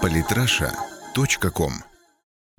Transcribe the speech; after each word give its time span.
Политраша.ком 0.00 1.72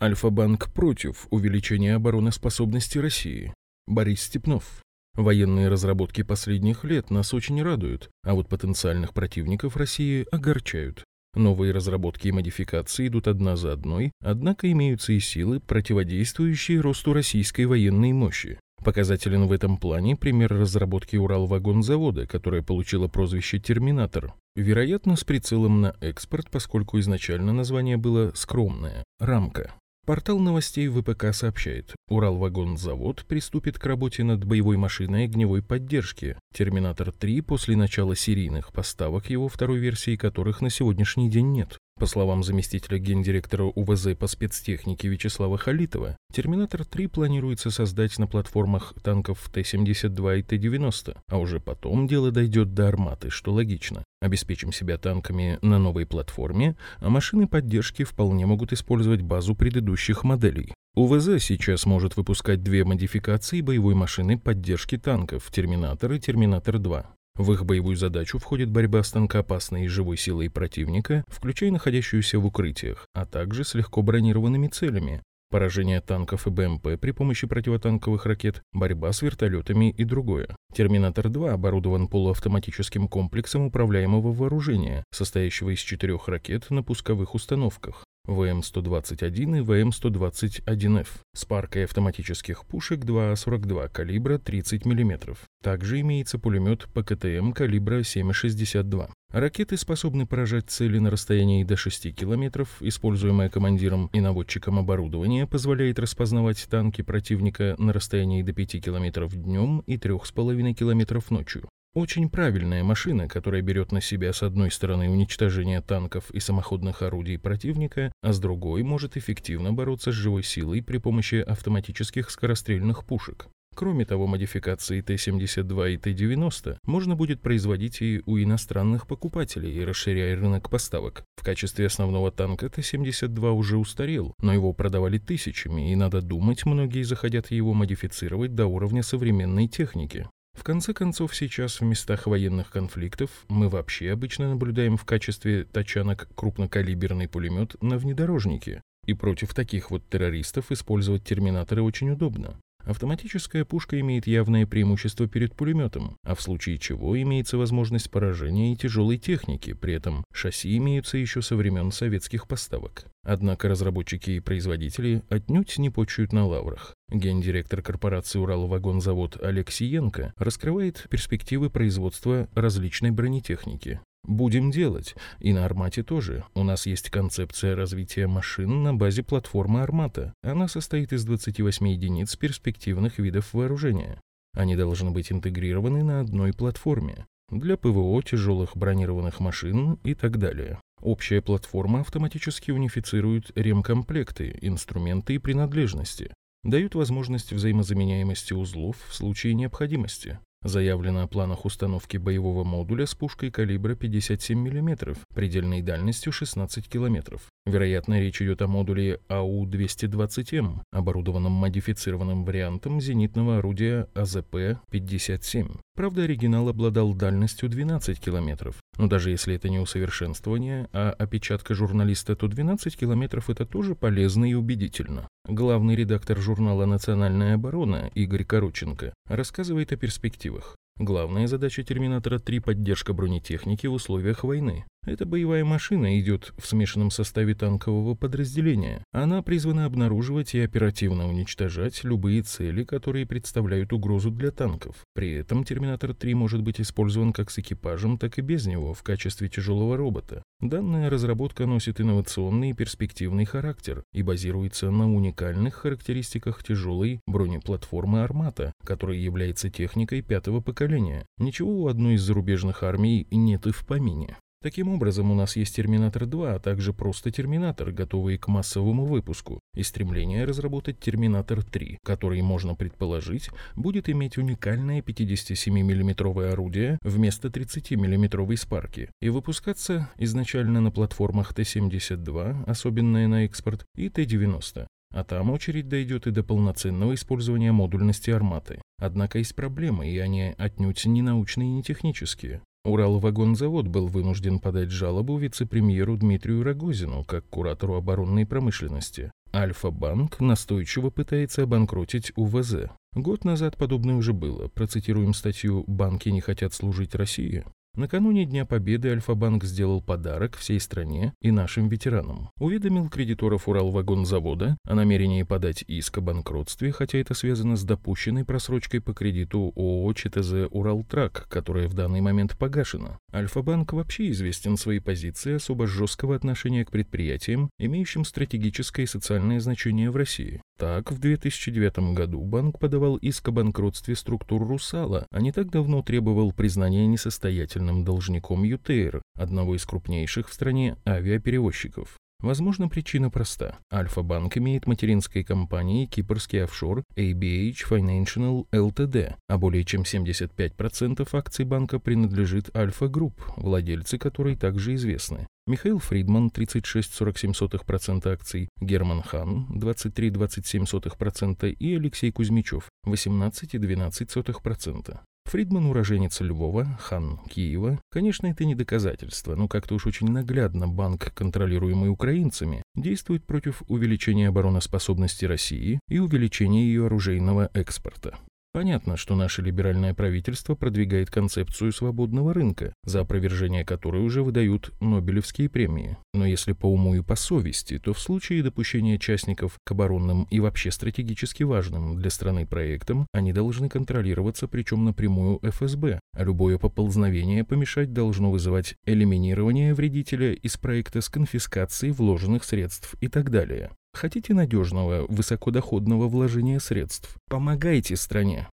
Альфа-банк 0.01 0.71
против 0.74 1.28
увеличения 1.29 1.96
обороноспособности 1.96 2.97
России. 2.97 3.54
Борис 3.88 4.23
Степнов. 4.23 4.81
Военные 5.15 5.69
разработки 5.69 6.23
последних 6.23 6.83
лет 6.83 7.09
нас 7.09 7.33
очень 7.33 7.61
радуют, 7.61 8.09
а 8.23 8.34
вот 8.34 8.49
потенциальных 8.49 9.13
противников 9.13 9.77
России 9.77 10.25
огорчают. 10.31 11.04
Новые 11.36 11.73
разработки 11.73 12.27
и 12.27 12.32
модификации 12.32 13.07
идут 13.07 13.27
одна 13.27 13.55
за 13.55 13.73
одной, 13.73 14.11
однако 14.21 14.71
имеются 14.71 15.14
и 15.14 15.20
силы, 15.20 15.59
противодействующие 15.59 16.80
росту 16.80 17.14
российской 17.14 17.66
военной 17.66 18.14
мощи. 18.14 18.59
Показателен 18.84 19.47
в 19.47 19.52
этом 19.54 19.77
плане 19.77 20.18
пример 20.18 20.54
разработки 20.54 21.15
Уралвагонзавода, 21.15 22.27
которая 22.27 22.61
получила 22.61 23.07
прозвище 23.07 23.57
«Терминатор». 23.59 24.33
Вероятно, 24.55 25.15
с 25.15 25.23
прицелом 25.23 25.82
на 25.82 25.95
экспорт, 26.02 26.52
поскольку 26.52 27.00
изначально 27.00 27.54
название 27.54 27.97
было 27.97 28.32
скромное– 28.36 29.04
«Рамка». 29.19 29.74
Портал 30.05 30.38
новостей 30.38 30.89
ВПК 30.89 31.33
сообщает, 31.33 31.96
Уралвагонзавод 32.09 33.25
приступит 33.25 33.79
к 33.79 33.85
работе 33.85 34.25
над 34.25 34.43
боевой 34.43 34.75
машиной 34.75 35.23
огневой 35.23 35.63
поддержки 35.63 36.35
«Терминатор-3» 36.53 37.41
после 37.41 37.77
начала 37.77 38.13
серийных 38.17 38.73
поставок 38.73 39.29
его 39.29 39.47
второй 39.47 39.77
версии, 39.77 40.17
которых 40.17 40.59
на 40.59 40.69
сегодняшний 40.69 41.29
день 41.29 41.53
нет. 41.53 41.77
По 41.99 42.07
словам 42.07 42.43
заместителя 42.43 42.97
гендиректора 42.97 43.63
УВЗ 43.63 44.15
по 44.20 44.27
спецтехнике 44.27 45.07
Вячеслава 45.07 45.57
Халитова, 45.57 46.17
«Терминатор-3» 46.33 47.07
планируется 47.07 47.71
создать 47.71 48.17
на 48.19 48.27
платформах 48.27 48.93
танков 49.03 49.49
Т-72 49.53 50.39
и 50.39 50.43
Т-90, 50.43 51.17
а 51.27 51.38
уже 51.38 51.59
потом 51.59 52.07
дело 52.07 52.31
дойдет 52.31 52.73
до 52.73 52.88
«Арматы», 52.88 53.29
что 53.29 53.53
логично. 53.53 54.03
Обеспечим 54.21 54.73
себя 54.73 54.97
танками 54.97 55.59
на 55.61 55.77
новой 55.77 56.05
платформе, 56.05 56.75
а 56.97 57.09
машины 57.09 57.47
поддержки 57.47 58.03
вполне 58.03 58.45
могут 58.45 58.73
использовать 58.73 59.21
базу 59.21 59.55
предыдущих 59.55 60.23
моделей. 60.23 60.73
УВЗ 60.95 61.41
сейчас 61.41 61.86
может 61.86 62.17
выпускать 62.17 62.64
две 62.64 62.83
модификации 62.83 63.61
боевой 63.61 63.95
машины 63.95 64.38
поддержки 64.38 64.97
танков 64.97 65.49
«Терминатор» 65.52 66.11
и 66.11 66.19
«Терминатор-2». 66.19 67.05
В 67.36 67.52
их 67.52 67.66
боевую 67.66 67.95
задачу 67.95 68.38
входит 68.38 68.70
борьба 68.70 69.02
с 69.02 69.12
танкоопасной 69.12 69.86
и 69.86 69.88
живой 69.88 70.17
силой 70.17 70.52
противника, 70.52 71.23
включая 71.28 71.72
находящуюся 71.72 72.38
в 72.38 72.45
укрытиях, 72.45 73.08
а 73.14 73.26
также 73.26 73.64
с 73.64 73.73
легко 73.73 74.03
бронированными 74.03 74.67
целями, 74.67 75.23
поражение 75.54 76.02
танков 76.02 76.48
и 76.48 76.50
БМП 76.50 77.00
при 77.00 77.11
помощи 77.11 77.45
противотанковых 77.45 78.26
ракет, 78.26 78.64
борьба 78.72 79.11
с 79.14 79.22
вертолетами 79.22 79.92
и 79.92 80.04
другое. 80.04 80.56
«Терминатор-2» 80.76 81.50
оборудован 81.50 82.08
полуавтоматическим 82.08 83.08
комплексом 83.08 83.64
управляемого 83.67 84.31
вооружения, 84.31 85.04
состоящего 85.11 85.70
из 85.70 85.80
четырех 85.80 86.28
ракет 86.28 86.72
на 86.72 86.81
пусковых 86.81 87.36
установках. 87.36 88.04
ВМ-121 88.27 89.57
и 89.57 89.61
ВМ-121Ф 89.61 91.07
с 91.35 91.45
паркой 91.45 91.83
автоматических 91.83 92.65
пушек 92.65 93.02
2,42 93.02 93.89
калибра 93.89 94.38
30 94.38 94.85
мм. 94.85 95.35
Также 95.61 95.99
имеется 95.99 96.39
пулемет 96.39 96.88
ПКТМ 96.93 97.52
калибра 97.52 97.99
7,62. 97.99 99.09
Ракеты 99.31 99.77
способны 99.77 100.25
поражать 100.25 100.69
цели 100.69 100.99
на 100.99 101.09
расстоянии 101.09 101.63
до 101.63 101.75
6 101.75 102.15
км. 102.15 102.65
Используемое 102.80 103.49
командиром 103.49 104.09
и 104.13 104.21
наводчиком 104.21 104.80
оборудование 104.80 105.45
позволяет 105.45 105.99
распознавать 105.99 106.65
танки 106.69 107.02
противника 107.02 107.75
на 107.77 107.91
расстоянии 107.91 108.41
до 108.41 108.53
5 108.53 108.83
км 108.83 109.27
днем 109.27 109.80
и 109.85 109.97
3,5 109.97 110.73
км 110.73 111.23
ночью. 111.30 111.67
Очень 111.95 112.27
правильная 112.27 112.83
машина, 112.83 113.27
которая 113.27 113.61
берет 113.61 113.91
на 113.91 114.02
себя 114.02 114.33
с 114.33 114.41
одной 114.41 114.72
стороны 114.72 115.11
уничтожение 115.11 115.80
танков 115.80 116.31
и 116.31 116.39
самоходных 116.39 117.03
орудий 117.03 117.38
противника, 117.38 118.11
а 118.23 118.33
с 118.33 118.39
другой 118.39 118.81
может 118.81 119.16
эффективно 119.16 119.73
бороться 119.73 120.11
с 120.11 120.16
живой 120.16 120.41
силой 120.41 120.81
при 120.81 120.97
помощи 120.97 121.36
автоматических 121.36 122.31
скорострельных 122.31 123.05
пушек. 123.05 123.47
Кроме 123.75 124.05
того, 124.05 124.26
модификации 124.26 125.02
Т-72 125.02 125.93
и 125.93 125.98
Т-90 125.98 126.77
можно 126.86 127.15
будет 127.15 127.42
производить 127.42 128.02
и 128.02 128.24
у 128.25 128.40
иностранных 128.40 129.06
покупателей, 129.06 129.86
расширяя 129.86 130.36
рынок 130.36 130.72
поставок. 130.72 131.24
В 131.38 131.44
качестве 131.44 131.86
основного 131.86 132.31
танка 132.31 132.70
Т-72 132.70 133.52
уже 133.52 133.78
устарел, 133.78 134.34
но 134.40 134.52
его 134.52 134.74
продавали 134.74 135.20
тысячами, 135.20 135.92
и 135.92 135.96
надо 135.96 136.22
думать, 136.22 136.66
многие 136.66 137.04
захотят 137.04 137.52
его 137.52 137.74
модифицировать 137.75 138.56
до 138.56 138.66
уровня 138.66 139.04
современной 139.04 139.68
техники. 139.68 140.28
В 140.53 140.64
конце 140.64 140.94
концов, 140.94 141.36
сейчас 141.36 141.81
в 141.81 141.84
местах 141.84 142.28
военных 142.28 142.72
конфликтов 142.72 143.30
мы 143.50 143.69
вообще 143.69 144.12
обычно 144.12 144.50
наблюдаем 144.50 144.97
в 144.97 145.06
качестве 145.06 145.66
тачанок 145.66 146.30
крупнокалиберный 146.36 147.28
пулемет 147.28 147.81
на 147.81 147.97
внедорожнике. 147.97 148.81
И 149.06 149.13
против 149.13 149.53
таких 149.53 149.92
вот 149.92 150.08
террористов 150.09 150.72
использовать 150.72 151.24
терминаторы 151.24 151.81
очень 151.81 152.12
удобно. 152.12 152.59
Автоматическая 152.86 153.64
пушка 153.64 154.00
имеет 154.02 154.28
явное 154.28 154.66
преимущество 154.66 155.28
перед 155.28 155.56
пулеметом, 155.56 156.18
а 156.24 156.36
в 156.36 156.42
случае 156.42 156.78
чего 156.78 157.20
имеется 157.22 157.58
возможность 157.58 158.12
поражения 158.12 158.74
и 158.74 158.76
тяжелой 158.76 159.18
техники, 159.18 159.74
при 159.74 159.94
этом 159.94 160.26
шасси 160.34 160.76
имеются 160.78 161.18
еще 161.18 161.42
со 161.42 161.56
времен 161.56 161.92
советских 161.92 162.48
поставок. 162.48 163.06
Однако 163.24 163.70
разработчики 163.70 164.32
и 164.32 164.40
производители 164.42 165.24
отнюдь 165.30 165.78
не 165.78 165.90
почуют 165.90 166.34
на 166.34 166.46
лаврах. 166.46 166.94
Гендиректор 167.10 167.82
корпорации 167.82 168.40
«Уралвагонзавод» 168.40 169.42
Алексиенко 169.42 170.34
раскрывает 170.36 171.08
перспективы 171.10 171.70
производства 171.70 172.50
различной 172.54 173.12
бронетехники. 173.12 174.02
Будем 174.26 174.72
делать. 174.72 175.16
И 175.40 175.52
на 175.52 175.66
«Армате» 175.66 176.02
тоже. 176.02 176.46
У 176.54 176.64
нас 176.64 176.86
есть 176.86 177.10
концепция 177.10 177.76
развития 177.76 178.28
машин 178.28 178.82
на 178.82 178.94
базе 178.94 179.22
платформы 179.22 179.82
«Армата». 179.82 180.34
Она 180.42 180.68
состоит 180.68 181.12
из 181.12 181.26
28 181.26 181.88
единиц 181.90 182.36
перспективных 182.38 183.20
видов 183.20 183.54
вооружения. 183.54 184.22
Они 184.56 184.76
должны 184.76 185.12
быть 185.12 185.32
интегрированы 185.32 186.04
на 186.04 186.22
одной 186.22 186.54
платформе 186.54 187.26
для 187.50 187.76
ПВО, 187.76 188.22
тяжелых 188.24 188.78
бронированных 188.78 189.40
машин 189.40 190.00
и 190.04 190.14
так 190.14 190.38
далее. 190.38 190.80
Общая 191.02 191.42
платформа 191.42 192.00
автоматически 192.00 192.72
унифицирует 192.72 193.52
ремкомплекты, 193.56 194.58
инструменты 194.62 195.36
и 195.36 195.38
принадлежности, 195.38 196.34
дают 196.64 196.96
возможность 196.96 197.52
взаимозаменяемости 197.52 198.54
узлов 198.54 198.96
в 199.10 199.14
случае 199.14 199.54
необходимости. 199.54 200.40
Заявлено 200.63 201.24
о 201.24 201.28
планах 201.28 201.66
установки 201.66 202.18
боевого 202.18 202.63
модуля 202.63 203.06
с 203.06 203.16
пушкой 203.16 203.51
калибра 203.51 203.96
57 203.96 204.57
мм, 204.57 205.16
предельной 205.34 205.81
дальностью 205.81 206.31
16 206.31 206.88
км. 206.88 207.40
Вероятно, 207.66 208.19
речь 208.19 208.41
идет 208.41 208.62
о 208.62 208.68
модуле 208.68 209.22
АУ-220М, 209.29 210.81
оборудованном 210.91 211.53
модифицированным 211.53 212.44
вариантом 212.44 213.00
зенитного 213.00 213.59
орудия 213.59 214.09
АЗП-57. 214.16 215.79
Правда, 215.96 216.24
оригинал 216.24 216.68
обладал 216.68 217.13
дальностью 217.13 217.69
12 217.69 218.19
км. 218.19 218.74
Но 218.97 219.07
даже 219.07 219.29
если 219.29 219.56
это 219.56 219.69
не 219.69 219.79
усовершенствование, 219.79 220.90
а 220.91 221.16
опечатка 221.18 221.74
журналиста, 221.74 222.35
то 222.35 222.50
12 222.50 222.97
км 222.97 223.41
это 223.47 223.66
тоже 223.66 223.95
полезно 223.95 224.44
и 224.44 224.56
убедительно. 224.56 225.30
Главный 225.47 225.95
редактор 225.95 226.38
журнала 226.40 226.85
«Национальная 226.85 227.56
оборона» 227.56 228.12
Игорь 228.13 228.44
Короченко 228.44 229.13
рассказывает 229.28 229.94
о 229.94 229.95
перспективах. 229.95 230.75
Главная 230.97 231.47
задача 231.47 231.81
«Терминатора-3»— 231.81 232.62
поддержка 232.63 233.13
бронетехники 233.13 233.88
в 233.88 233.94
условиях 233.94 234.44
войны. 234.44 234.85
Эта 235.06 235.25
боевая 235.25 235.66
машина 235.66 236.18
идет 236.19 236.53
в 236.58 236.66
смешанном 236.66 237.12
составе 237.12 237.56
танкового 237.56 238.16
подразделения. 238.16 239.03
Она 239.12 239.41
призвана 239.41 239.86
обнаруживать 239.86 240.56
и 240.56 240.62
оперативно 240.62 241.28
уничтожать 241.28 242.03
любые 242.06 242.41
цели, 242.41 242.84
которые 242.84 243.25
представляют 243.25 243.92
угрозу 243.92 244.31
для 244.31 244.52
танков. 244.52 244.96
При 245.13 245.31
этом 245.34 245.66
Терминатор-3 245.66 246.36
может 246.36 246.62
быть 246.62 246.80
использован 246.80 247.34
как 247.34 247.52
с 247.52 247.59
экипажем, 247.59 248.18
так 248.18 248.38
и 248.38 248.42
без 248.42 248.66
него 248.66 248.94
в 248.94 249.03
качестве 249.03 249.50
тяжелого 249.50 249.97
робота. 249.97 250.42
Данная 250.62 251.09
разработка 251.09 251.66
носит 251.66 252.00
инновационный 252.00 252.69
и 252.69 252.74
перспективный 252.74 253.44
характер 253.44 254.04
и 254.13 254.22
базируется 254.22 254.89
на 254.92 255.13
уникальных 255.13 255.75
характеристиках 255.75 256.63
тяжелой 256.63 257.19
бронеплатформы 257.28 258.22
«Армата», 258.22 258.72
которая 258.86 259.18
является 259.18 259.69
техникой 259.69 260.22
пятого 260.22 260.62
поколения. 260.62 261.25
Ничего 261.38 261.83
у 261.83 261.88
одной 261.88 262.13
из 262.13 262.22
зарубежных 262.22 262.83
армий 262.83 263.28
нет 263.31 263.68
и 263.68 263.72
в 263.72 263.86
помине. 263.86 264.38
Таким 264.63 264.88
образом, 264.88 265.30
у 265.30 265.36
нас 265.36 265.57
есть 265.57 265.75
Терминатор 265.75 266.25
2, 266.25 266.56
а 266.56 266.60
также 266.60 266.94
просто 266.94 267.31
Терминатор, 267.31 267.92
готовый 267.92 268.38
к 268.38 268.48
массовому 268.48 269.06
выпуску, 269.06 269.60
и 269.75 269.83
стремление 269.83 270.45
разработать 270.45 271.01
Терминатор 271.01 271.62
3, 271.65 271.98
который, 272.01 272.42
можно 272.42 272.74
предположить, 272.74 273.50
будет 273.75 274.07
иметь 274.07 274.38
уникальное 274.38 275.01
57 275.01 275.74
миллиметровое 275.74 276.54
орудие 276.54 276.98
вместо 277.01 277.50
30 277.50 277.92
миллиметровой 277.92 278.56
спарки 278.56 279.10
и 279.19 279.27
выпускаться 279.27 280.10
изначально 280.18 280.80
на 280.80 280.92
платформах 280.92 281.54
Т-72, 281.54 282.63
особенная 282.63 283.27
на 283.27 283.44
экспорт, 283.44 283.83
и 283.98 284.07
Т-90. 284.07 284.88
А 285.13 285.24
там 285.25 285.51
очередь 285.51 285.89
дойдет 285.89 286.25
и 286.25 286.31
до 286.31 286.42
полноценного 286.42 287.16
использования 287.16 287.74
модульности 287.74 288.31
арматы. 288.31 288.81
Однако 288.98 289.39
есть 289.39 289.56
проблемы, 289.56 290.09
и 290.09 290.18
они 290.19 290.56
отнюдь 290.57 291.06
не 291.06 291.21
научные 291.21 291.68
и 291.68 291.74
не 291.74 291.83
технические. 291.83 292.62
Уралвагонзавод 292.85 293.88
был 293.88 294.07
вынужден 294.07 294.59
подать 294.59 294.91
жалобу 294.91 295.38
вице-премьеру 295.38 296.18
Дмитрию 296.18 296.63
Рогозину 296.63 297.24
как 297.24 297.45
куратору 297.50 297.95
оборонной 297.95 298.45
промышленности. 298.45 299.31
Альфа-банк 299.53 300.41
настойчиво 300.41 301.09
пытается 301.09 301.63
обанкротить 301.63 302.33
УВЗ. 302.35 302.89
Год 303.15 303.45
назад 303.45 303.77
подобное 303.77 304.15
уже 304.15 304.33
было. 304.33 304.68
Процитируем 304.68 305.33
статью 305.33 305.85
«Банки 305.88 306.27
не 306.30 306.41
хотят 306.41 306.74
служить 306.74 307.15
России». 307.15 307.63
Накануне 307.95 308.45
Дня 308.45 308.66
Победы 308.66 309.10
Альфа-банк 309.10 309.63
сделал 309.63 310.01
подарок 310.01 310.57
всей 310.57 310.80
стране 310.80 311.36
и 311.42 311.51
нашим 311.51 311.90
ветеранам. 311.90 312.50
Уведомил 312.60 313.07
кредиторов 313.07 313.69
Уралвагонзавода 313.69 314.78
о 314.84 314.95
намерении 314.95 315.44
подать 315.44 315.84
иск 315.88 316.18
о 316.18 316.22
банкротстве, 316.22 316.92
хотя 316.92 317.19
это 317.19 317.36
связано 317.36 317.75
с 317.75 317.84
допущенной 317.84 318.45
просрочкой 318.45 319.00
по 319.00 319.13
кредиту 319.13 319.72
ООО 319.75 320.12
ЧТЗ 320.13 320.69
«Уралтрак», 320.72 321.48
которая 321.50 321.88
в 321.88 321.94
данный 321.94 322.22
момент 322.22 322.57
погашена. 322.57 323.19
Альфа-банк 323.31 323.94
вообще 323.94 324.31
известен 324.31 324.75
своей 324.75 325.00
позицией 325.00 325.57
особо 325.57 325.86
жесткого 325.86 326.36
отношения 326.36 326.86
к 326.86 326.90
предприятиям, 326.90 327.69
имеющим 327.78 328.25
стратегическое 328.25 329.04
и 329.04 329.06
социальное 329.07 329.60
значение 329.60 330.10
в 330.10 330.16
России. 330.16 330.63
Так, 330.83 331.13
в 331.13 331.18
2009 331.18 332.13
году 332.13 332.41
банк 332.41 332.77
подавал 332.77 333.15
иск 333.15 333.47
о 333.47 333.51
банкротстве 333.53 334.18
структур 334.18 334.68
«Русала», 334.68 335.25
а 335.31 335.39
не 335.39 335.53
так 335.53 335.71
давно 335.71 336.03
требовал 336.03 336.51
признания 336.51 337.07
несостоятельным 337.07 338.03
должником 338.03 338.63
«Ютейр», 338.63 339.21
одного 339.33 339.77
из 339.77 339.85
крупнейших 339.85 340.50
в 340.50 340.53
стране 340.53 340.97
авиаперевозчиков. 341.07 342.18
Возможно, 342.44 342.90
причина 342.90 343.30
проста. 343.30 343.78
Альфа-банк 343.92 344.57
имеет 344.57 344.86
материнской 344.86 345.44
компании 345.45 346.07
кипрский 346.07 346.66
офшор 346.66 347.04
ABH 347.16 347.88
Financial 347.90 348.68
Ltd, 348.69 349.36
а 349.48 349.57
более 349.57 349.86
чем 349.86 350.01
75% 350.01 351.25
акций 351.31 351.63
банка 351.63 352.00
принадлежит 352.00 352.75
Альфа 352.75 353.07
Групп, 353.07 353.42
владельцы 353.56 354.18
которой 354.18 354.57
также 354.57 354.95
известны. 354.95 355.48
Михаил 355.68 356.00
Фридман 356.00 356.50
36,47% 356.50 358.28
акций, 358.28 358.68
Герман 358.81 359.22
Хан 359.22 359.68
23,27% 359.72 361.72
и 361.72 361.95
Алексей 361.95 362.34
Кузьмичев 362.34 362.90
18,12%. 363.07 365.18
Фридман 365.45 365.86
уроженец 365.86 366.42
Львова, 366.42 366.98
хан 367.00 367.40
Киева. 367.50 368.00
Конечно, 368.12 368.48
это 368.48 368.66
не 368.66 368.75
доказательство, 368.75 369.56
но 369.56 369.68
как-то 369.68 369.95
уж 369.95 370.07
очень 370.07 370.30
наглядно 370.30 370.88
банк, 370.88 371.31
контролируемый 371.34 372.10
украинцами, 372.10 372.81
действует 372.95 373.45
против 373.45 373.84
увеличения 373.88 374.48
обороноспособности 374.48 375.45
России 375.45 376.00
и 376.10 376.19
увеличения 376.19 376.86
ее 376.86 377.06
оружейного 377.06 377.69
экспорта. 377.74 378.38
Понятно, 378.74 379.18
что 379.18 379.36
наше 379.36 379.62
либеральное 379.62 380.16
правительство 380.16 380.74
продвигает 380.74 381.30
концепцию 381.30 381.92
свободного 381.92 382.56
рынка, 382.56 382.92
за 383.04 383.20
опровержение 383.20 383.86
которой 383.86 384.24
уже 384.24 384.42
выдают 384.42 384.92
Нобелевские 385.00 385.70
премии. 385.70 386.18
Но 386.34 386.48
если 386.48 386.74
по 386.74 386.88
уму 386.88 387.14
и 387.14 387.22
по 387.22 387.36
совести, 387.36 388.00
то 388.00 388.14
в 388.14 388.20
случае 388.20 388.64
допущения 388.64 389.20
частников 389.20 389.78
к 389.84 389.92
оборонным 389.92 390.48
и 390.50 390.60
вообще 390.60 390.90
стратегически 390.90 391.62
важным 391.62 392.18
для 392.18 392.31
страны 392.31 392.66
проектам, 392.66 393.28
они 393.31 393.54
должны 393.54 393.90
контролироваться, 393.90 394.68
причем 394.68 395.06
напрямую 395.06 395.60
ФСБ, 395.62 396.19
а 396.36 396.44
любое 396.44 396.80
поползновение 396.80 397.64
помешать 397.64 398.12
должно 398.12 398.50
вызывать 398.50 398.96
элиминирование 399.06 399.94
вредителя 399.94 400.52
из 400.52 400.78
проекта 400.78 401.22
с 401.22 401.30
конфискацией 401.30 402.12
вложенных 402.12 402.64
средств 402.64 403.14
и 403.22 403.28
так 403.28 403.52
далее. 403.52 403.92
Хотите 404.13 404.54
надежного, 404.54 405.25
высокодоходного 405.27 406.27
вложения 406.27 406.80
средств? 406.80 407.36
Помогайте 407.50 408.15
стране. 408.15 408.69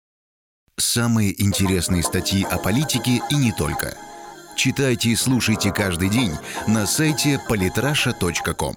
Самые 0.77 1.41
интересные 1.41 2.03
статьи 2.03 2.43
о 2.43 2.57
политике 2.57 3.21
и 3.29 3.35
не 3.35 3.51
только. 3.51 3.97
Читайте 4.55 5.09
и 5.09 5.15
слушайте 5.15 5.71
каждый 5.71 6.09
день 6.09 6.31
на 6.67 6.85
сайте 6.85 7.39
polytrasha.com. 7.49 8.75